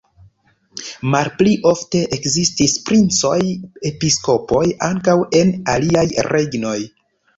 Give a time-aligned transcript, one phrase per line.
[1.15, 6.79] Malpli ofte ekzistis princoj-episkopoj ankaŭ en aliaj regnoj.